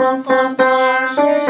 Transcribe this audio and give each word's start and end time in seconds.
Bye. 0.00 1.49